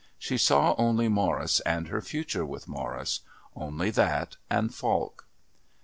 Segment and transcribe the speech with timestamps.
[0.17, 3.19] She saw only Morris and her future with Morris
[3.55, 5.27] only that and Falk.